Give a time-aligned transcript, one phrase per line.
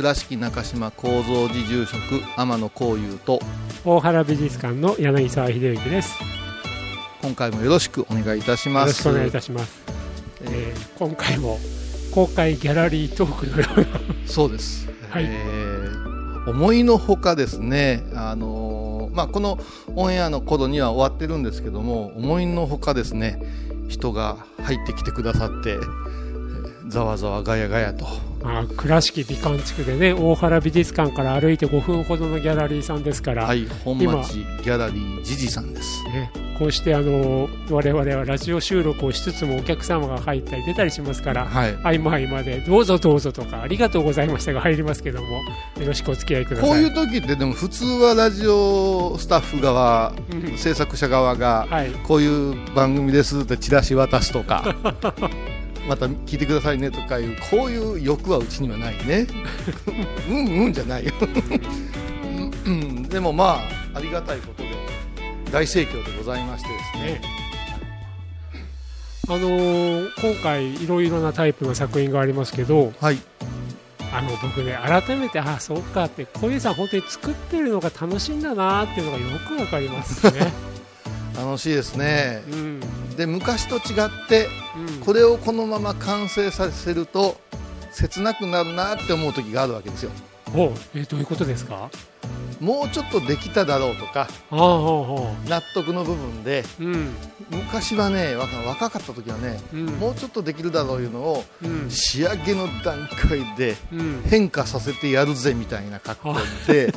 [0.00, 1.98] 倉敷中島幸三寺住職
[2.34, 3.38] 天野幸雄と
[3.84, 6.18] 大原美術館の柳沢秀幸です。
[7.20, 9.82] 今回もよろしくお願いいたしよろますしくお願いいたします。
[10.40, 11.58] えー今回も
[12.14, 13.86] 公開ギャラリートークのような
[14.26, 19.58] そうです、はいえー思いのほかですねあのーまあこの
[19.96, 23.38] オンエアの頃には終わってるんですけども思いのほかですね
[23.88, 26.29] 人が入ってきてくださってえー
[26.90, 28.06] ざわざわガヤガヤと。
[28.42, 36.02] まあ倉敷美観地区でね大原美術館から歩いて5分ほどのギャラリーさんですから、はい本町ギャラリージジさんです。
[36.04, 41.98] ね、こうしてあの我々はラジオ収録をしつつもお客様が入ったり出たりしますから、はい。
[41.98, 45.28] 合間合間でどうぞどうぞとかありがとうございましたが入りますけども
[45.78, 46.70] よろしくお付き合いください。
[46.70, 50.56] こういう時ってでも普通はラジオスタッフ側うん。
[50.56, 51.90] 制作者側がはい。
[51.90, 54.74] こういう番組ですってチラシ渡すとか
[55.90, 59.26] また聞いてくださいねとかいうこういう欲はうちにはないね。
[60.30, 61.12] うんうんじゃないよ。
[61.20, 61.26] う
[62.36, 63.60] んうんでもま
[63.92, 64.68] あありがたいことで
[65.50, 67.04] 大盛況でございましてですね。
[67.14, 67.20] ね
[69.26, 73.18] あのー今回いろいろなタイプの作品がありますけどはい。
[74.12, 80.52] あの僕ね改めてあそうかって小遊さん本当に作ってるのが楽しいんだなっていうのがよくわかりますね。
[81.44, 82.42] 楽しいですね。
[82.50, 82.80] うん。
[83.16, 85.00] で昔と違ってうん。
[85.00, 87.36] これをこのまま完成させると
[87.92, 90.10] 切なくなるなって思う時があるわけですよ
[90.54, 91.90] おえどういうことですか
[92.60, 97.14] もうちょっとできただろうとか納得の部分でうん。
[97.50, 99.86] 昔はね若若かった時はね、うん。
[99.86, 101.90] もうちょっとできるだろういうのをうん。
[101.90, 104.22] 仕上げの段階でうん。
[104.26, 106.34] 変化させてやるぜみたいな格好
[106.66, 106.90] でう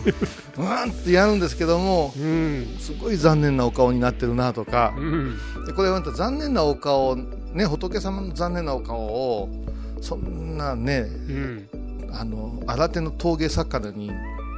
[0.57, 0.87] ー。
[0.87, 2.75] んってやるんですけどもうん。
[2.79, 5.37] すごい残念なお顔になってるなとかうん。
[5.65, 9.49] でこれは残念なお顔ね仏様の残念なお顔を
[10.01, 11.69] そんなねうん。
[12.11, 14.11] あの新手の陶芸作家に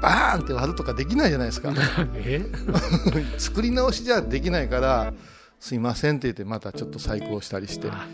[0.06, 1.74] バーンって割るとかできないじゃないですか。
[2.16, 2.42] え？
[3.40, 5.14] 作り直しじゃできないから
[5.60, 7.88] すいませんって言ってまたちょっと細工をしたりして。
[7.90, 8.08] あ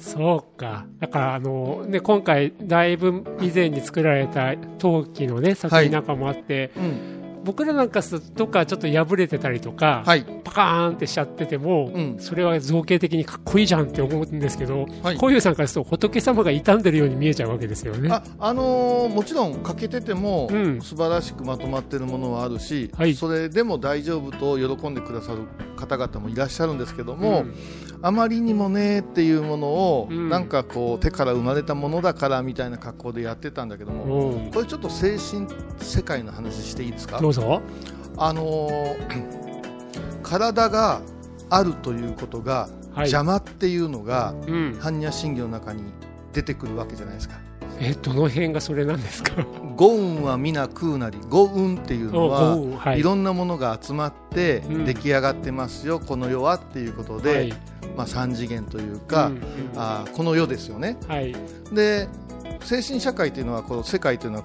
[0.00, 0.86] そうか。
[1.00, 7.15] だからあのね今回だいぶ以前に作られた陶器のね作品なんかもあって、うん
[7.46, 10.26] 僕らなんかすとかちょっと破れてたりとか、はい。
[10.44, 12.16] パカーンってしちゃってても、うん。
[12.18, 15.16] それは造形的にかっこいいじゃんって思うんですけど、はい。
[15.16, 18.10] こういうさんからすると仏様が傷んでるように見えちゃうわけですよね。
[18.10, 20.80] ああのーもちろん欠けてても、うん。
[20.82, 23.14] 素晴らしくまとまってるものはあるし、はい。
[23.14, 25.42] それでも大丈夫と喜んでくださる
[25.76, 27.54] 方々もいらっしゃるんですけども、うん。
[28.02, 30.28] あまりにもねっていうものを、うん。
[30.28, 34.36] なんかこう手から生まれたものだからみたいな格好でやってたんだけども、う。
[34.48, 35.46] んこれちょっと精神
[35.78, 37.20] 世界の話していいですか？
[37.20, 37.62] どうぞ。
[38.16, 39.36] あのー
[40.22, 41.00] 体が
[41.50, 43.10] あるということが、はい。
[43.10, 44.78] 邪魔っていうのがうん。
[44.80, 45.82] 般若心経の中に
[46.32, 47.36] 出てくるわけじゃないですか。
[47.78, 49.32] え、どの辺がそれなんですか？
[49.76, 53.00] 五運は皆食うなり五運っていうのは、はい。
[53.00, 54.84] い、ろんなものが集まってうん。
[54.86, 57.52] 出来上がってますよ、この世はっていうことで、はい。
[57.96, 59.42] まあ、3次元というか、うんうん。
[59.76, 60.96] あーこの世ですよね。
[61.06, 61.34] はい。
[61.72, 62.08] で
[62.66, 64.44] 精神社会というのはこの世界というのは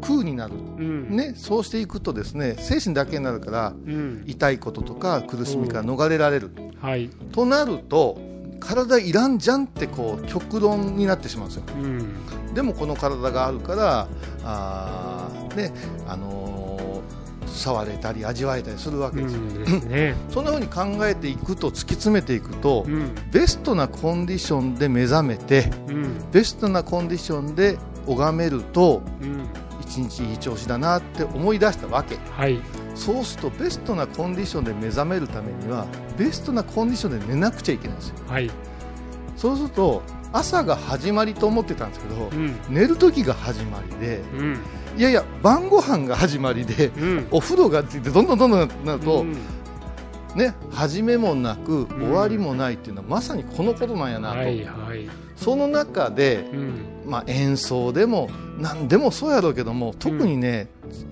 [0.00, 1.16] 空空になる、うん。
[1.16, 4.24] ね、そうしていくとですね精神だけになるからうん。
[4.26, 6.50] 痛いこととか苦しみから逃れられる、
[6.80, 7.10] はい。
[7.32, 8.18] となると
[8.60, 12.54] 体いらんじゃんってこう極論になってしまうんですようん。
[12.54, 14.08] でもこの体があるから
[14.42, 15.72] あー、ね
[16.06, 16.67] あのー
[17.58, 20.14] 触れたり味わえたりするわけうですよ、んね。
[20.30, 23.10] そんな風に考えていくと突き詰めていくと、うん。
[23.30, 26.06] ベストなコンディションで目覚めてうん。
[26.32, 29.42] ベストなコンディションで拝めるとうん。
[29.80, 32.58] 一日いい調子だなって思い出したわけはい。
[32.94, 35.86] そうするとベストなコンディションで目覚めるためには
[36.18, 38.50] ベストなコンディションで寝なくちゃいけないんですよはい。
[39.36, 40.02] そうすると
[40.32, 42.54] 朝が始まりと思ってたんですけど、うん。
[42.68, 44.58] 寝る時が始まりでうん。
[44.96, 47.26] いやいや晩ご飯が始まりでうん。
[47.30, 49.36] お風呂がついてどんどんどんどんなると、うん。
[50.34, 56.84] ね始めもなく終わりもないっていうのはまさにこのことなんやなと、はいはい、その中で、うん。
[57.08, 60.68] まあ、演奏でも何でもそうやろうけども特にね、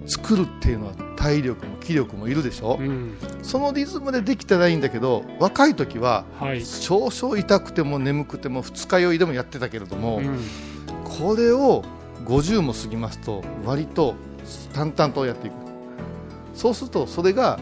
[0.06, 3.16] 作るっていうのは体力も気力もいるでしょ、うん。
[3.42, 6.62] そのリズムでできたらいいんだけど若い時ははい。
[6.62, 10.38] 少々痛くても眠くても二日酔いでもやってたけれども、うん。
[11.04, 11.82] これを
[12.24, 14.14] 50も過ぎますと割と
[14.72, 15.54] 淡々とやっていく。
[16.54, 17.58] そうするとそれが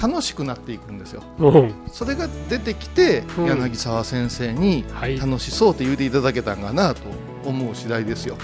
[0.00, 1.22] 楽しくなっていくんですよ。
[1.38, 1.74] うん。
[1.86, 3.46] それが出てきて、うん。
[3.46, 4.84] 柳沢先生に
[5.20, 7.00] 楽しそうって言っていただけたんかなと
[7.44, 8.36] 思う次第ですよ。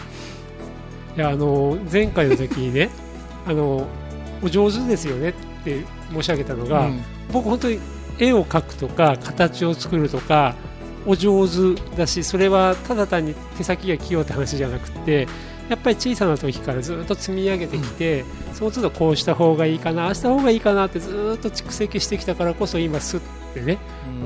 [1.20, 2.90] やあの前回の時にね
[3.46, 3.86] あの
[4.42, 5.32] お上手ですよねっ
[5.64, 7.02] て申し上げたのが、うん。
[7.32, 7.78] 僕本当に
[8.18, 10.54] 絵を描くとか形を作るとか
[11.06, 15.26] お上手だしそれはただ単に手先が器用って話じゃなくて
[15.68, 18.24] やっぱり小さな時からずっと積み上げてきて、
[18.54, 23.20] その都度こうした方がいいかなああした方がいいかなってずっと蓄積してきたからこそ今すっ
[23.54, 23.78] てね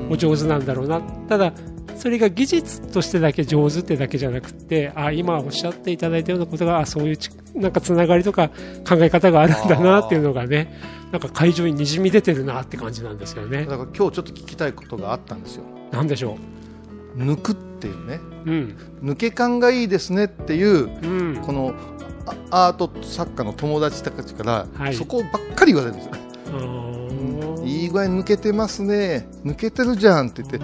[0.09, 1.01] お上手なんだろうな。
[1.01, 1.53] ただ
[1.95, 8.49] それが技術としてだけ上手ってだけじゃなくてあ今おっしゃっていただいたようなことがあそういうちなんかつながりとか
[8.87, 10.73] 考え方があるんだなっていうのがね
[11.11, 13.65] なんか会場ににじみ出てるなって感じなんですよね。
[13.65, 15.63] だから今日ちょっと聞きたいことがあったんですよ。
[15.91, 16.37] なんでしょ
[17.15, 18.19] 抜くっていうね。
[18.45, 18.77] ううん。
[19.03, 21.41] 抜け感がいいですねっていううん。
[21.41, 21.73] この
[22.51, 24.95] あアート作家の友達たちから、はい。
[24.95, 26.25] そこばっかり言われるんですよ。
[27.63, 29.27] いい具合に抜けてますね。
[29.43, 30.59] 抜けてるじゃんって言って。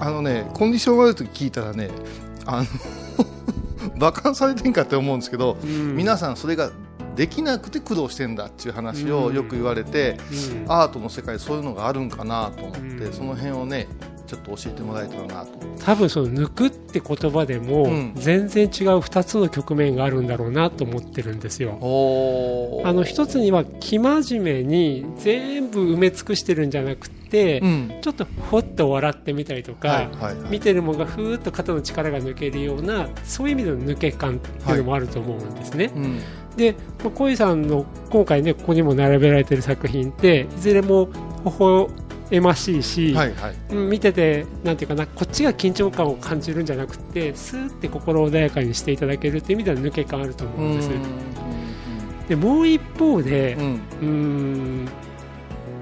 [0.00, 1.90] あのねコンディション悪い時聞いたらね
[2.46, 2.66] あの
[3.96, 5.96] 馬鹿にされてんかって思うんですけど、うん。
[5.96, 6.70] 皆さんそれが
[7.16, 10.18] できなくて苦労してんだっていう話をよく言われて、
[10.62, 10.72] うん。
[10.72, 13.12] アートの世界そういうのがあるんかなと思って、うん。
[13.12, 13.88] その辺をね
[14.26, 18.12] ちょっと教えてもらえたらなと多分その抜くって言葉でもうん。
[18.16, 21.78] 全然違う2つの局面があるんだろうなと思ってるんですよ。
[21.80, 27.98] おあの一つには生真面目に全部埋め尽くしてるんじゃなくて、うん。
[28.00, 30.50] ちょっとほっと笑ってみたりとか、はいはいはい。
[30.50, 35.92] 見てるものがふーっと肩の力が抜けるようなそういう意味での抜け感っていうのもあると思うんですね。
[35.94, 36.20] うん。
[36.56, 41.08] で、まあ小井さんの今回ねここにも並べられてる作品っていずれも
[41.44, 41.50] 微
[42.30, 43.54] 笑ましいし、はいはい。
[43.70, 50.90] うん見ててなんていうかなこっちが緊張感を感じるんじゃなくてスーって心穏やかにしていただけるっていう意味では抜け感あると思うんです。
[52.28, 53.80] でもう一方でうん。
[54.00, 54.88] うん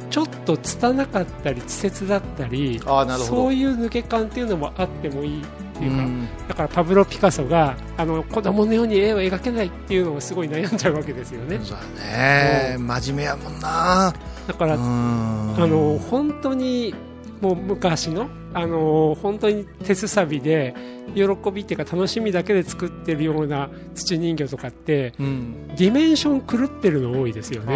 [0.08, 2.80] ちょっと拙かったり稚拙だったり
[3.18, 5.46] そういう抜け感っていうのもあってもいいっ
[5.78, 6.28] ていうか、うん。
[6.48, 11.58] だからパブロ・ピカソがあの子供のように絵を描けないっていうのをすごい悩んじゃうわけですよね。
[11.62, 12.76] そうだね。
[12.78, 14.14] 真面目やもんな
[14.46, 16.94] だから、ああの本当に
[17.40, 20.74] もう昔のあの本当に手すさびで
[21.14, 21.22] 喜
[21.52, 25.68] びっていうか楽しみだけで作ってるような土人形とかってうん。
[25.76, 27.74] ディメンション狂ってるの多いですよね。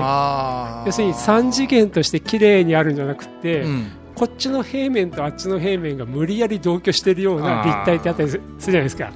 [0.86, 3.90] 要するに3次元として綺麗にあるんじゃなくて、うん。
[4.14, 9.12] こっちの平面とあっちの平面が無理やり同居してるような立体ってあったりすするじゃないですか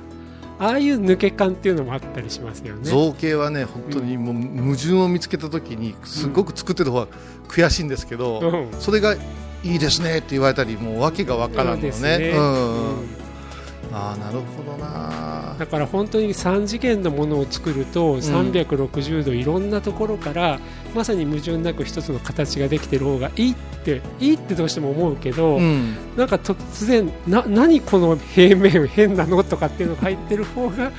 [0.58, 2.82] ああいう抜け感っていうのもあったりしますよね。
[2.84, 7.08] 造形はね本当にもう矛盾を見つけた時にすごく作ってる方は
[7.48, 8.80] 悔しいんですけど、うん。
[8.80, 9.18] それがい
[9.64, 12.18] いですねって言われたりもう訳がわからんのね。
[12.18, 12.32] ね。
[12.34, 12.98] うん。
[12.98, 13.23] うん
[13.94, 15.54] ああなるほどな。
[15.56, 20.58] だから本当に3次元のものを作ると360度いろんなところから
[20.94, 25.94] まさに矛盾なく一つの形ができてる方がいいっていいってどうしても思うけど、うん。
[26.16, 30.90] なんか突然な何この平面変なのとかっていうのが入ってる方が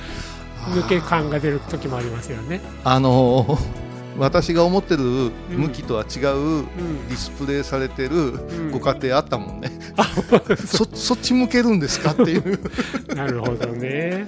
[0.70, 2.62] 抜け感が出る時もありますよね。
[2.82, 3.85] あのー
[4.18, 5.02] 私が思ってる
[5.50, 7.08] 向きとは違ううん。
[7.08, 8.70] ディスプレイされてるん。
[8.70, 9.70] ご家庭あったもんね、
[10.66, 12.58] そそっち向けるんですかっていう。
[13.14, 14.26] なるほどね。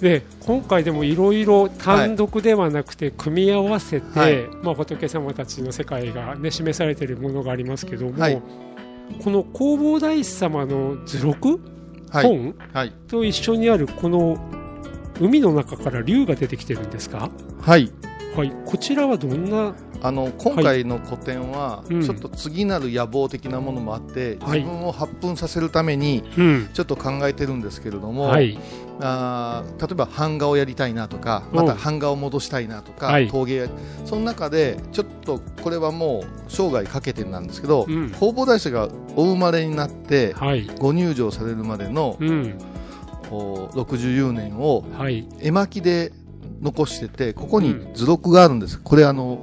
[0.00, 4.46] で今回でもいろいろ単独ではなくて組み合わせて、はい。
[4.62, 8.42] まあ、仏様たちの世界が、ね、示されているものがありますけども、はい。
[9.22, 11.60] この弘法大師様の図録、
[12.10, 12.24] はい。
[12.24, 12.54] 本？
[12.72, 12.92] はい。
[13.08, 14.38] と一緒にあるこの
[15.20, 17.92] 海の中から竜が出てきてるんですか、はい
[18.40, 22.02] はい、こちらはどんな、あの今回の個展はうん。
[22.02, 24.60] ちょっと次なる野望的なものもあって、はい。
[24.60, 26.70] 自分を発奮させるためにうん。
[26.72, 28.58] ちょっと考えてるんですけれども、はい。
[29.02, 31.56] あー例えば版画をやりたいなとかうん。
[31.56, 33.28] また版画を戻したいなとか、はい。
[33.28, 33.68] 陶芸。
[34.06, 38.08] その中でちょっとこれはもう生涯かけてなんですけど、うん。
[38.08, 40.66] 弘法大師がお生まれになってはい。
[40.78, 42.54] ご入場されるまでのうん。
[43.28, 45.28] こう60年をはい。
[45.40, 46.12] 絵巻で
[46.60, 49.42] 残しててここに図録があるんです、これあの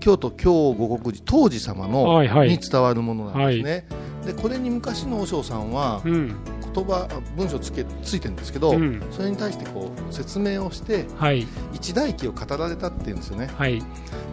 [0.00, 2.48] 京都京護国寺当時様の、はいはい。
[2.48, 3.86] に伝わるものなんですね、
[4.26, 6.34] でこれに昔の和尚さんはうん。
[6.74, 7.06] 言葉
[7.36, 9.02] 文章つけついてるんですけど、うん。
[9.10, 11.46] それに対してこう説明をしてはい。
[11.74, 13.50] 一代記を語られたっていうんですよね。
[13.58, 13.82] はい。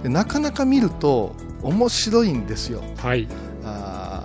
[0.04, 2.82] でなかなか見ると面白いんですよ。
[2.98, 3.28] はい、
[3.66, 4.24] あ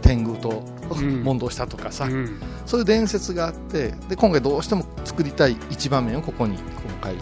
[0.00, 1.24] 天狗とん。
[1.24, 6.56] 問答したとかさ、うん、そういう伝説があってで今回どうしても作りたい一場面をここに
[7.00, 7.14] 今回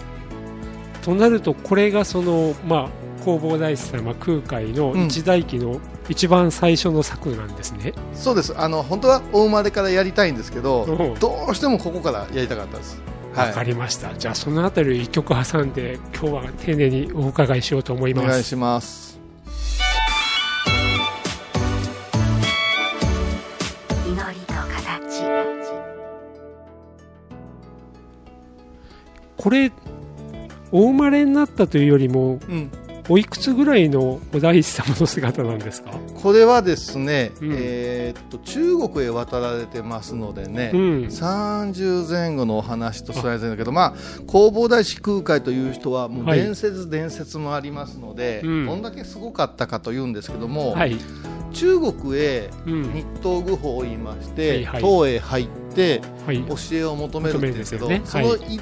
[1.03, 2.89] となるとこれがそのまあ
[3.23, 5.07] 弘法大師様空海のうん。
[5.07, 8.55] 一代記の一番最初の作なんですね、そうです。
[8.59, 11.19] あの本当はお生まれからやりたいんですけど、うん。
[11.19, 13.01] どうしてもここからやりたかったです。
[13.35, 18.25] わかりました、じゃあそのあたりを一曲挟んで今日は丁寧にお伺いしようと思います。
[18.27, 19.14] お願いします
[29.45, 29.71] これ
[30.73, 32.71] お生まれになったというよりもうん。
[33.11, 35.91] おいくつぐらいのお大師様の姿なんですか？
[36.23, 37.53] これはですね、うん。
[37.55, 40.81] えーっと中国へ渡られてますのでね、うん。
[41.03, 43.95] 30前後のお話とそれぞれだけど、まあ、
[44.27, 46.39] 弘法大師空海という人はもうはい。
[46.39, 48.65] 伝説、伝説もありますので、うん。
[48.65, 50.97] どんだけすごかったかというんですけども、はい、
[51.53, 52.83] 中国へうん。
[52.95, 54.81] 日東愚法を言いまして、はいはい。
[54.81, 56.43] 唐へ入ってはい。
[56.45, 58.61] 教えを求めるんですけど、そのい、い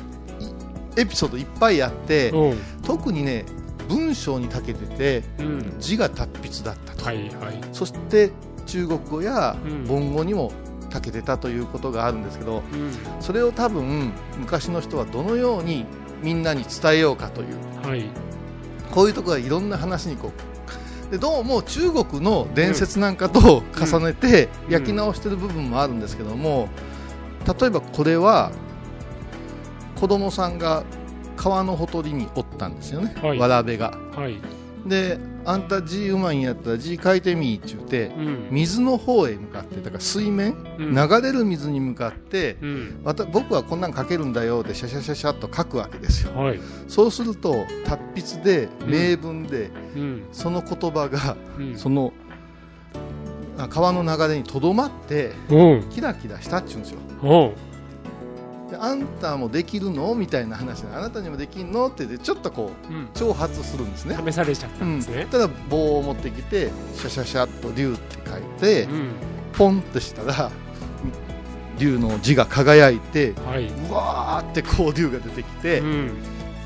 [0.97, 2.59] エピソードいっぱいあって、うん。
[2.83, 3.45] 特にね
[3.89, 5.75] 文章に長けててうん。
[5.79, 7.61] 字が達筆だったと、はいはい。
[7.73, 8.31] そして
[8.67, 9.85] 中国語やうん。
[9.87, 10.53] 梵語にも
[10.91, 12.93] 長けてたということがあるんですけどうん。
[13.21, 15.87] それを多分昔の人はどのように
[16.23, 17.89] みんなに伝えようかという。
[17.89, 18.05] はい。
[18.91, 20.53] こういうところがいろんな話にこう
[21.13, 26.71] でどうも中国の伝説なんかと重ねてうん焼き直してる部分もあるんですけども
[27.61, 28.51] 例えばこれは
[30.03, 30.83] 子供さんが
[31.37, 33.39] 川のほとりにおったんですよね、はい。
[33.39, 33.97] わらべが。
[34.17, 34.37] はい。
[34.85, 38.49] であんた字うまいんやったら字書いてみーっちゅうてうん。
[38.51, 40.95] 水の方へ向かってだから水面、うん。
[40.97, 43.01] 流れる水に向かってうん。
[43.05, 46.37] また僕はこんなん書けるんだよでシャシャシャシャっと書くわけですよ。
[46.37, 46.59] はい。
[46.89, 50.25] そうすると達筆で名文で、うん。
[50.33, 51.79] その言葉がうん。
[51.79, 52.13] その
[53.57, 55.85] あ川の流れにとどまってうん。
[55.91, 56.99] キラキラしたっちゅうんですよ。
[57.23, 57.37] う
[57.69, 57.72] ん
[58.73, 60.15] であんたもできるの？
[60.15, 61.89] みたいな話であなたにもできんの？
[61.89, 63.07] って言ってちょっとこううん。
[63.13, 64.17] 挑発するんですね。
[64.27, 69.11] 試されちゃったんですね、ただ棒を持ってきてシャシャシャっと竜って書いて、うん。
[69.53, 70.51] ポンってしたら
[71.79, 73.67] 竜の字が輝いてはい。
[73.69, 76.11] うわーってこう竜が出てきて、うん。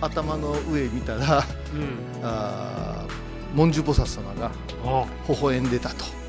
[0.00, 1.42] 頭の上見たら
[1.74, 2.22] うん。
[2.22, 4.52] あー文殊菩薩様が
[4.84, 5.06] あ。
[5.28, 6.04] 微笑んでたと。
[6.20, 6.25] うん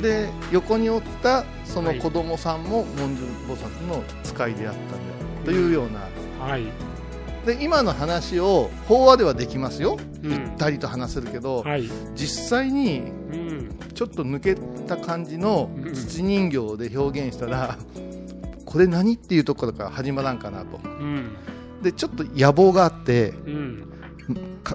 [0.00, 1.98] で横におったそのはい。
[1.98, 5.00] 子供さんも文殊菩薩の使いであったんだよ。
[5.44, 6.44] というような。
[6.44, 6.64] はい。
[7.46, 9.98] で今の話を法話ではできますよ。
[10.22, 10.30] うん。
[10.30, 11.88] ゆったりと話せるけど、はい。
[12.14, 13.78] 実際にうん。
[13.94, 14.54] ちょっと抜け
[14.86, 15.94] た感じのうん。
[15.94, 17.76] 土人形で表現したら
[18.64, 20.78] これ何っていうところから始まらんかなと。
[20.84, 21.36] うん。
[21.82, 23.84] でちょっと野望があってうん。
[23.97, 23.97] か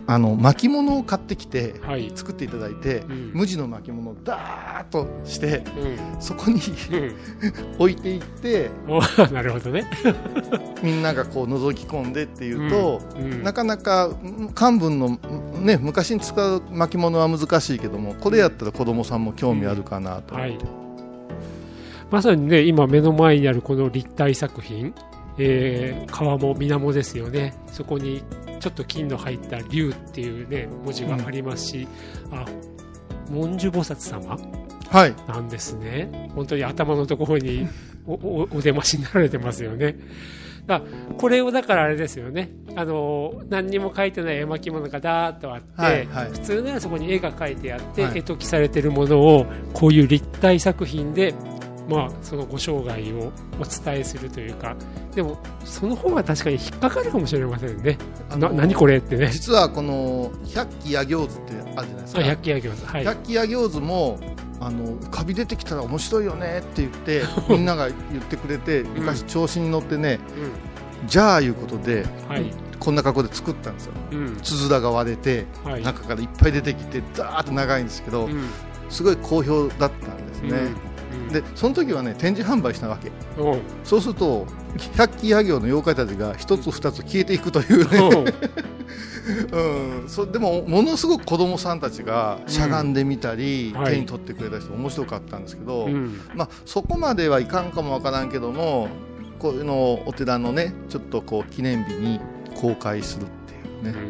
[0.07, 2.11] あの巻物を買ってきてはい。
[2.15, 3.31] 作っていただいて、うん。
[3.33, 6.21] 無地の巻物をダーッとしてうん。
[6.21, 7.15] そこにうん。
[7.77, 8.99] 置いていってお
[9.31, 9.85] なるほどね。
[10.81, 13.33] みんながこう覗き込んでっていうと、うん。
[13.33, 13.43] うん。
[13.43, 14.09] なかなか
[14.55, 15.19] 漢文の、
[15.61, 20.57] ね、昔に使う巻物は難しいけどもこれやったら子供さんも興味あるかなと、はい。
[22.09, 24.93] まさにね今目の前にあるこの立体作品、
[25.37, 27.53] えー川も水面ですよね。
[27.67, 28.23] そこに
[28.63, 31.87] ちょっと金の入った龍っていうね文字がありますし、
[32.31, 32.45] あ
[33.29, 34.39] 文殊菩薩様？
[34.89, 35.13] はい。
[35.27, 36.31] なんですね。
[36.33, 37.67] 本当に頭のところに
[38.07, 39.97] おおお出ましになられてますよね。
[40.65, 40.81] だ
[41.17, 42.51] これをだからあれですよね。
[42.77, 46.29] あの何にも書いてない絵巻物がダーッとあって、はいはい。
[46.29, 48.19] 普通ならそこに絵が描いてあって、はい。
[48.19, 51.33] 絵解きされてるものをこういう立体作品で
[51.89, 54.75] まあ、そのご生涯をお伝えするというか
[55.13, 57.97] でもその方が確かに引っかかるかもしれませんね。
[58.37, 59.29] な何これってね。
[59.31, 62.19] 実はこの百鬼夜行図ってあるじゃないですか。
[62.21, 63.03] あ百鬼夜行図はい。
[63.03, 64.19] 百鬼夜行図も
[64.59, 70.19] あのカビ出てきたら面白いよねって言って みんなが言ってくれて昔調子に乗ってね、
[71.05, 72.51] じゃあいうことで、はい。
[72.79, 73.93] こんな格好で作ったんですよ。
[74.11, 74.17] うん。
[74.19, 75.83] うんつづらが割れて、はい。
[75.83, 78.45] 中からいっぱい出てきてザーッと長いんですけど、うん。
[78.89, 80.92] すごい好評だったんですね、うん
[81.33, 83.09] でその時はね展示販売したわけ。
[83.41, 83.55] う。
[83.57, 84.45] んそうすると
[84.95, 88.25] 百鬼夜行の妖怪たちが一つ二つ消えていくというね、
[89.51, 90.03] う。
[90.05, 93.81] ん、そでもものすごく子供さんたちがしゃがんでみたり、うん。
[93.81, 93.93] はい。
[93.93, 96.19] 手に取ってくれた人面白かったんですけど、うん。
[96.35, 98.87] まあ、そこまではいかんかもわからんけども
[99.39, 102.19] こういうのをお寺のねちょっとこう記念日に
[102.55, 104.05] 公開するっていうね、う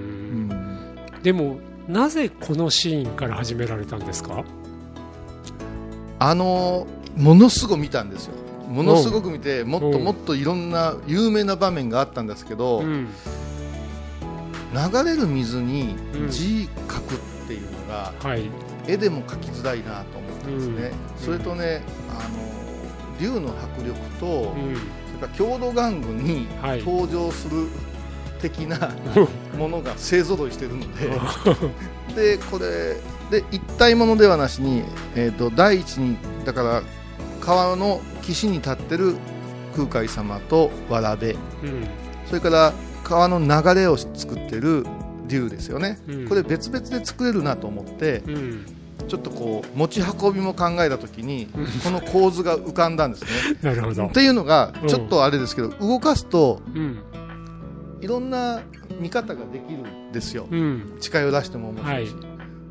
[1.20, 1.22] ん。
[1.24, 4.44] でもなぜこのシーンから始められたんですか？
[6.20, 8.34] あのものすごく見たんですよ。
[8.68, 13.08] ものすごく見てもっともっといろんな有名な場面があったんですけど、うん。
[14.74, 16.30] 流れる水にうん。
[16.30, 16.70] 字書
[17.02, 17.18] くっ
[17.48, 18.50] ていうのがはい。
[18.88, 21.24] 絵でも描きづらいなと思ったんですね、うん。
[21.24, 22.44] それとねあの
[23.20, 24.76] 竜の迫力と、うん。
[24.76, 26.80] それから郷土玩具にはい。
[26.80, 27.68] 登場する
[28.42, 28.92] 的な
[29.58, 30.82] ものが勢ぞろいしてるの
[32.16, 32.98] で、でこれ
[33.32, 34.84] で一体ものではなしに、
[35.16, 36.84] えー、と第一にだから
[37.44, 39.16] 川の岸に立ってる
[39.76, 41.34] 空海様とわらべ。
[41.34, 41.38] うん。
[42.26, 42.74] それから
[43.04, 44.86] 川の流れを作ってる
[45.28, 46.28] 竜ですよね、うん。
[46.30, 48.66] これ別々で作れるなと思ってうん。
[49.10, 51.50] ちょっとこう持ち運びも考えた時に
[51.84, 53.30] この構図が浮かんだんですね。
[53.62, 54.06] なるほど。
[54.06, 54.88] っていうのがうん。
[54.88, 57.00] ちょっとあれですけど動かすとうん。
[58.00, 58.62] いろんな
[59.02, 60.48] 見方ができるんですよ。
[60.50, 60.98] うん。
[61.02, 62.20] 近寄らしても面白いし、は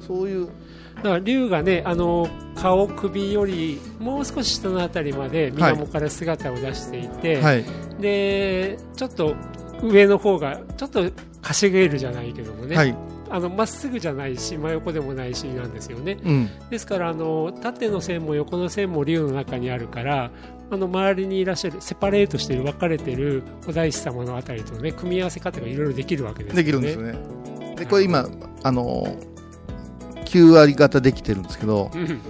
[0.06, 0.48] そういう
[0.96, 7.64] だから竜がねあの顔首よりもう少し下のあたりまで水面から姿を出していて、はい。
[8.00, 9.34] でちょっと
[9.82, 12.94] 上の方がちょっとかしげるじゃないけどもね、はい。
[13.30, 16.18] あのまっすぐじゃないし真横でもないしなんですよね。
[16.22, 16.50] うん。
[16.70, 20.30] ですからあの縦の線も横の線も竜の中にあるから
[20.70, 26.62] あの周りにいらっしゃるセパレートしている分かれているお大師様のあたりとね組み合わせ方がいろいろできるわけですよね。
[26.62, 27.74] できるんですね。
[27.76, 28.28] でこれ今
[28.62, 29.16] あの
[30.32, 32.20] 9割方できてるんですけどうん。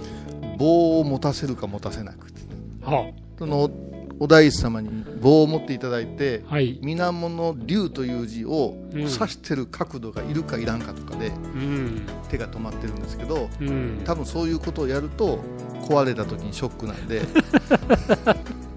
[0.57, 2.41] 棒を持たせるか持たせなくて。
[2.81, 3.69] はその
[4.19, 6.79] お大師様に棒を持っていただいてあはい。
[6.81, 8.99] 水面の竜という字をうん。
[9.01, 12.01] 指してる角度がいるかいらんかとかでうん。
[12.29, 14.01] 手が止まってるんですけどうん。
[14.03, 15.39] 多分そういうことをやると
[15.87, 17.21] 壊れた時にショックなんで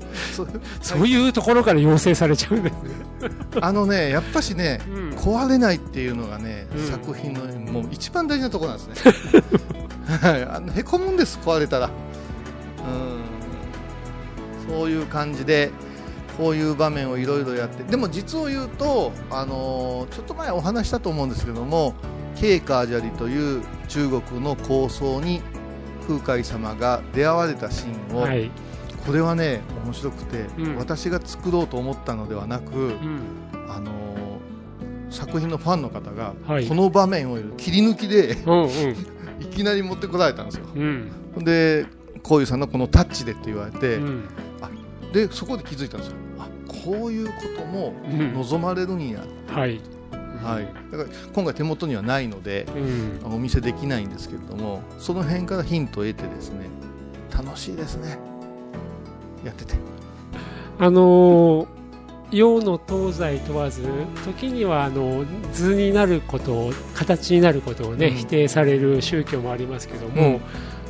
[0.81, 1.07] そう。
[1.07, 2.81] いうところから要請されちゃうんですね、
[3.61, 5.11] あのねやっぱしねうん。
[5.11, 6.87] 壊れないっていうのがね、うん。
[6.87, 9.13] 作品のもう一番大事なところなんですね。
[10.21, 10.43] はい。
[10.45, 11.87] あのへこむんです壊れたら。
[11.87, 11.91] う
[14.71, 14.71] ん。
[14.79, 15.71] そういう感じで
[16.37, 17.83] こういう場面をいろいろやって。
[17.85, 21.95] でも実を言うと、あのーちょっと前お話したと思うんですけども
[22.37, 25.41] ケーカージャリという中国の構想に
[26.07, 28.51] 空海様が出会われたシーンを、はい、
[29.07, 30.77] これはね面白くて、うん。
[30.77, 33.21] 私が作ろうと思ったのではなく、うん。
[33.69, 34.17] あのー
[35.09, 36.67] 作品のファンの方が、はい。
[36.67, 38.37] この場面を切り抜きで
[39.41, 40.67] いきなり持ってこられたんですよ。
[40.75, 41.11] うん。
[41.39, 41.87] で
[42.25, 44.25] こういうさんのこのタッチでって言われて、うん。
[45.13, 46.17] でそこで気づいたんですよ。
[46.41, 46.49] あ
[46.85, 48.35] こういうこともうん。
[48.35, 49.81] 望まれるんや、はい、
[50.43, 52.67] はい、だから今回手元にはないので
[53.25, 56.67] うん、お見せできないんですけれどもその辺からヒントを得てですね
[57.33, 58.19] 楽しいですね
[59.47, 59.75] やってて。
[60.79, 61.77] あのー
[62.33, 63.83] 洋の東西問わず
[64.25, 68.15] 時にはあの図になることを形になることをね、うん。
[68.17, 70.41] 否定される宗教もありますけども、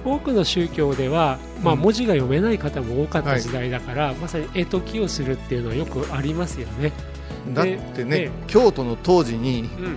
[0.04, 1.80] 多くの宗教では、まあ、うん。
[1.80, 6.92] 文字が読めない方も多かっはいた時代だから、まさに絵解きをするっていうのはよくありますよね。
[7.52, 9.96] だってね、で京都の当時にうん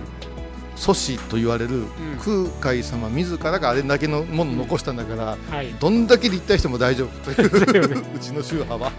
[0.80, 1.84] 祖師と言われる
[2.24, 8.90] 空海様自らがあれだけのものを残したんだから、はい、どんだけ立体しても大丈夫という うちの宗派は。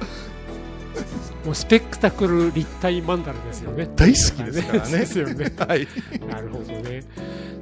[1.44, 3.90] もうスペクタクル立体マンダラですよね。
[3.96, 5.00] 大好きですからね。
[5.00, 5.52] ですよね。
[5.58, 5.88] はい。
[6.30, 7.02] なるほどね。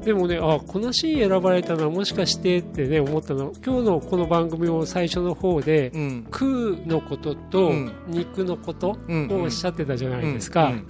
[0.03, 3.53] でもね、あこのシーン選ばれたのはもしかしてってね思ったの。
[3.65, 6.27] 今日のこの番組を最初の方で、うん。
[6.29, 6.45] 空
[6.85, 7.91] のこととうん。
[8.09, 10.85] 肉のことうんをおっしゃってたじゃないですか、うん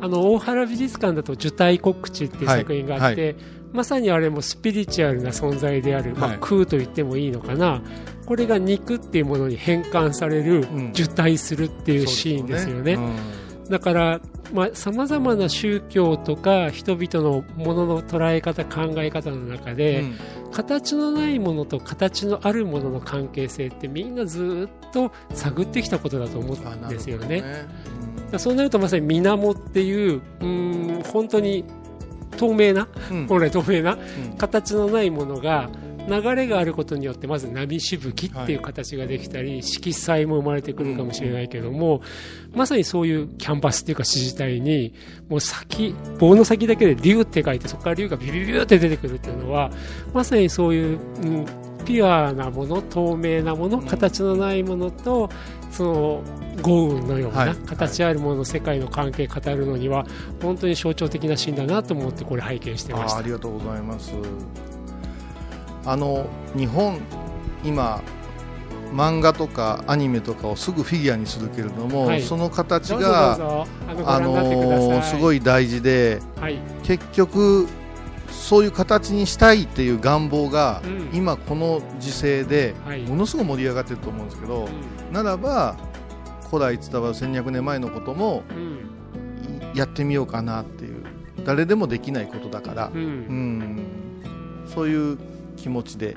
[0.00, 3.36] あの大原美術館だと「受胎告知」っていう作品があって、
[3.72, 6.38] まさにあれもスピリチュアルな存在である、まあはい。
[6.40, 7.82] 空と言ってもいいのかな。
[8.26, 10.90] これが肉っていうものに変換される、うん。
[10.90, 12.98] 受胎するっていうシーンですよね。
[13.68, 14.20] だから
[14.74, 20.16] さまざ、まな宗教とか人々のものの捉え方考え方の中うんで、うん。
[20.50, 27.40] 形のないものと形のあるものの関係性ってみんなずっと探ってきたことだと思うんですよね。
[27.40, 27.68] ね
[28.38, 31.64] そうなるとまさに水面っていううーん本当に
[32.36, 33.26] 透明なうん。
[33.26, 34.36] 本来透明なうん。
[34.38, 35.68] 形のないものが
[36.08, 42.02] 流れがあることによってまず波しぶきっていう形ができたり、色彩も生まれてくるかもしれないけども、
[42.54, 44.92] まさにそういうキャンバスっていうか指示体に
[45.28, 49.70] もう先棒の先だけで竜って書いてそこから竜がビュビュビュって出てくるっていうのは
[50.12, 51.46] まさにそういう、うん、
[51.84, 53.86] ピュアなもの透明なものん。
[53.86, 55.30] 形のないものと
[55.70, 56.22] その
[56.62, 57.54] 豪雨のようはない。
[57.54, 60.06] 形あるものの世界の関係語るのには
[60.42, 63.16] 本当に象徴的なシーンだなと思ってこれ拝見してました。
[63.16, 63.30] ああり。
[63.30, 64.12] がとうございます。
[65.86, 66.98] あの日本
[67.64, 68.02] 今
[68.92, 72.22] 漫画とかアニメとかをすぐフィギュアにするけれども、はい。
[72.22, 73.66] その形がぞ
[74.04, 77.68] あのすごい大事ではい、結局
[78.30, 81.10] そういう形にしたいっていう願望が、うん。
[81.12, 83.02] 今この時勢ではい。
[83.02, 84.68] ものすごく盛り上がってると思うんですけど、
[85.12, 85.76] ならば
[86.50, 88.42] 古来伝わる1200年前のことも
[89.74, 91.04] やってみようかなっていう
[91.44, 93.00] 誰でもできないことだからう、ん。
[93.00, 93.86] うん、
[94.66, 95.18] そういう
[95.56, 96.16] 気持ちで、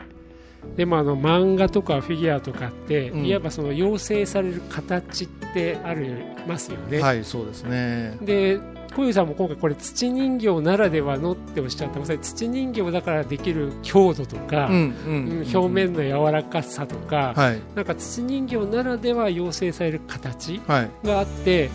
[0.75, 3.25] でもあの漫画とかフィギュアとかって、うん。
[3.25, 6.09] いわばその要請される形ってあり
[6.47, 6.99] ますよね。
[6.99, 8.17] はいそうですね。
[8.21, 8.59] で
[8.95, 15.43] 小遊さんも今回これ土人形ならではのっておっしゃってます土人形だからできる強度とか、うんううん。
[15.43, 17.61] ん表面の柔らかさとか、はい。
[17.75, 20.89] なんか土人形ならでは要請される形はい。
[21.03, 21.69] があって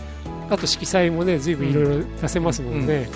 [0.50, 3.08] あと色彩もね随分いろいろ出せますもんね、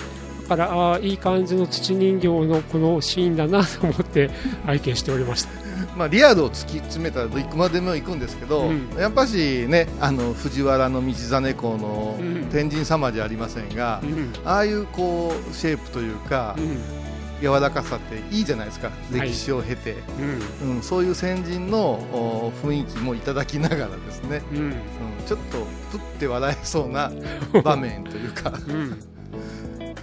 [0.47, 4.29] だからああいい感じの土人形のこのシーンだなと思って
[4.65, 5.62] 拝見しておりました
[5.95, 8.89] まあ、リアルを突き詰めたらどこまでも行くんですけど、うん。
[8.97, 12.45] やっぱしねあの藤原道真公のうん。
[12.51, 14.33] 天神様じゃありませんが、うん。
[14.45, 17.03] ああいうこうシェイプというか、うん。
[17.41, 18.93] 柔らかさっていいじゃないですかは
[19.25, 19.27] い。
[19.27, 19.97] 歴史を経て、
[20.61, 20.75] うん。
[20.75, 24.57] うん、そういう先人のお雰囲気もいただきながらですね、うん。
[24.59, 24.73] うん、
[25.25, 27.11] ちょっとふって笑えそうな
[27.63, 28.99] 場面というか、うん。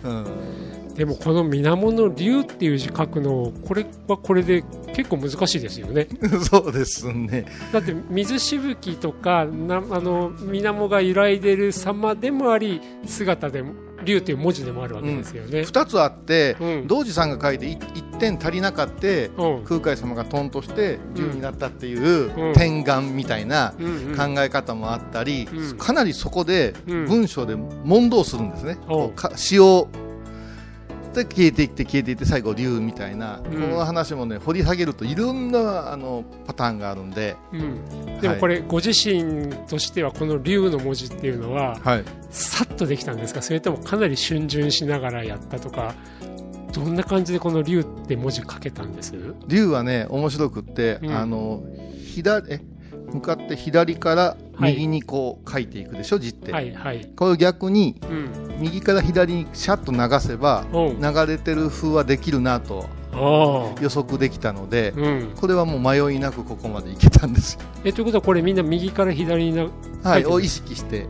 [0.03, 0.27] うん、
[0.95, 6.09] でもこの水面の竜っていう字書くのこれはこれで結構難しいですよね。
[6.51, 7.47] そうですね。
[7.73, 13.73] だって水しぶきとかなあの水面が揺らいでる様でもあり姿でも
[14.05, 16.87] 竜っていう文字でもあるわけですよね、2つあって、うん。
[16.87, 19.65] 道次さんが書いて 1, 点足りなかって、うん。
[19.65, 22.55] 空海様がトンとして竜になったっていううん。
[22.55, 24.17] 天眼みたいなうんうん。
[24.17, 25.79] 考え方もあったり、うん。
[25.79, 27.07] かなりそこでうん。
[27.07, 29.09] 文章で問答するんですね、おう。
[29.09, 29.89] こうか詩を
[31.13, 33.61] で消えていって消えていって最後竜みたいな、うん。
[33.61, 38.21] この話もね掘り下げるといろんなあのパターンがあるんで、うん。
[38.21, 43.43] でもこれ、ご自身としてはこの竜の文字っていうのははい、さっとできたんですか？
[43.43, 45.95] それともかなり逡巡しながらやったとか
[46.73, 49.15] どんな感じでこの竜って文字書けたんです？
[49.47, 51.11] 竜はね面白くって、うん。
[51.13, 51.63] あの
[52.15, 52.61] 左え
[53.13, 57.07] 向かって左から右にこう書いていくでしょ字って、はいはい。
[57.17, 58.61] これを逆にうん。
[58.61, 62.87] 右から左にシャッと流せば流れてる風はできるなと
[63.81, 65.33] 予測できたので、うん。
[65.35, 67.61] これはもう迷いなくここまでいけたんですよ。
[67.85, 69.67] えということはこれみんな右から左にな
[70.03, 71.07] はい、を意識して。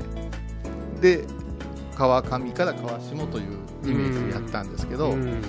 [1.01, 1.25] で
[1.97, 3.45] 川上から川下という
[3.85, 5.43] イメージでやったんですけど、うん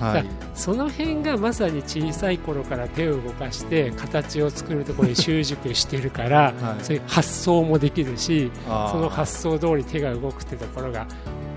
[0.00, 6.84] はい、その辺がまさに小さい頃から手を動かして形を作るところに習熟してるから、 はい。
[6.84, 11.06] そういう発想もできるしその発想通り手が動くってところが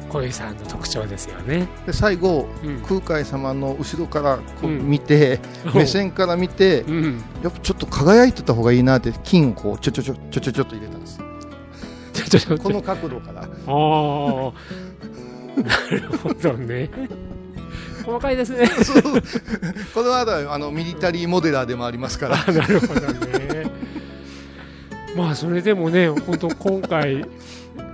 [0.09, 1.67] 小遊さんの特徴ですよね。
[1.85, 2.81] で最後うん。
[2.81, 4.89] 空海様の後ろからこううん。
[4.89, 5.39] 見て、
[5.73, 11.19] 目線から見て、うん、やっぱちょっと輝いてた方がいいなって金をこうちょちょちょちょちょちょっと入れたんです
[12.13, 13.47] ちょちょちょこの角度からああ
[15.61, 16.89] なるほどね
[18.03, 18.67] 細かいですね。
[19.93, 22.43] これはあのミリタリーモデラーでもありますから。
[22.47, 23.65] あなるほどね。
[25.15, 27.25] まあそれでもね本当今回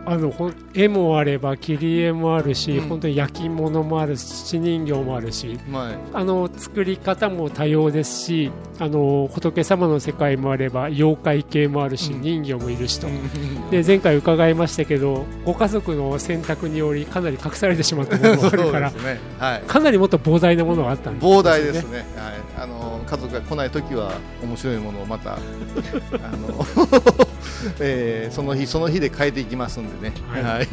[0.09, 0.33] あの
[0.73, 2.89] 絵もあれば切り絵もあるし、うん。
[2.89, 12.21] 本当に焼き物もあるし土人形もあるしまああの作り方も多様ですしあの仏様の世界もあれば妖怪系もあるし、うん。
[12.21, 13.69] 人形もいるしと、うん。
[13.69, 19.19] で前回伺いましたけどご家族の選択によりかなり隠されてしまったものもあるから ね。
[19.37, 19.61] はい。
[19.67, 21.31] かなりもっと膨大なものがあったんですね。
[21.31, 22.05] 膨大ですね、はい、
[22.63, 26.65] あの家族が来ないときは面白いものをまた あの、
[27.79, 30.43] えーその日その日で変えていきますんでね、はい。
[30.43, 30.67] はい。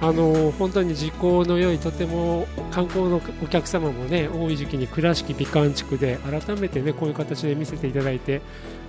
[0.00, 8.40] あの本当に時効の良いとても観光のお客様もね多い時期に倉敷美観地区で改めてねこういう形で見せていただいて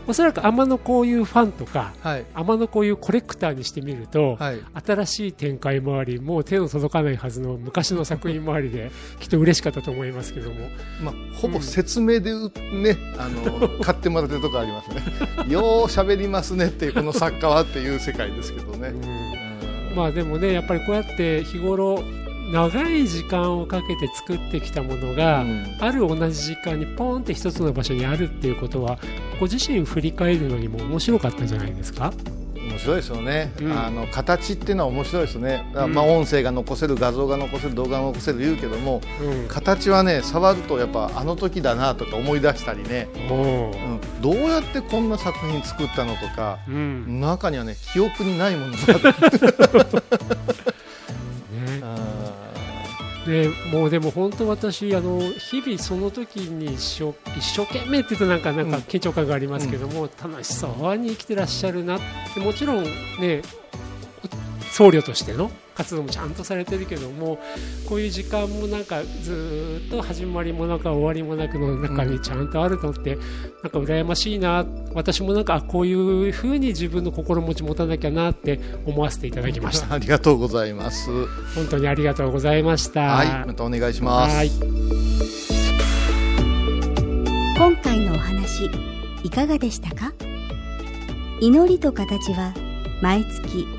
[0.10, 2.26] おそらく天のこういうファンとかはい。
[2.34, 4.60] 天のこういうコレクターにしてみると、はい。
[4.84, 8.89] 新しい展開もありもう手の届かないはずの昔の作品もありで
[9.22, 10.56] きっと嬉しかったと思いますけども。
[11.04, 15.04] まあ、ほぼ説明でうね、あの 買ってもらってるとこありますね。
[15.48, 19.95] よう喋りますねっていうこの作家はっていう世界ですけどね、うんうん。
[19.95, 22.04] まあでもねやっぱりこうやって日頃
[22.51, 25.77] 長い時間をかけて作ってきたものが、うん。
[25.79, 28.97] ある同じ時間にポンって一つの場所にあるっていうことは
[29.39, 32.12] ご自身振り返るのにも面白かったんじゃないですか？
[32.55, 33.71] 面白いですよね、うん。
[33.71, 35.93] あの形っていうのは面白いですね、あうん。
[35.93, 39.47] まあ、音声が残せる画像が残せる動画が残せる言うけどもうん。
[39.47, 43.19] 形はね触るとやっぱあの時だなとか思い出したりね、う。
[43.33, 47.19] ん、どうやってこんな作品作ったのとかうん。
[47.19, 48.77] 中にはね記憶にないものが
[49.09, 49.53] あってね
[50.67, 50.68] あ
[53.29, 58.83] でもうでも本当私あの日々その時に一生一生懸命って言うとなんかなんかうん。
[58.83, 61.99] 緊張感がありますけども、楽しそうに生きてらっしゃるなっ
[62.33, 63.41] てもちろんね
[64.79, 67.37] 僧侶としての活動もちゃんとされてるけども
[67.89, 73.17] こういう時間もなんかずーっと始まりもなく終わりもなくの中にちゃんとあるのって、
[73.61, 74.65] なんか羨ましいな。
[74.93, 79.91] 私もなんかあこういうふうに自分の心持ち持たなきゃなって思わせていただきました。
[79.95, 81.09] ありがとうございます。
[81.55, 83.01] 本当にありがとうございました。
[83.01, 84.35] はい、またお願いします。
[84.37, 84.51] はい。
[87.57, 88.69] 今回のお話
[89.25, 90.13] いかがでしたか？
[91.41, 92.53] 祈りと形は
[93.01, 93.78] 毎月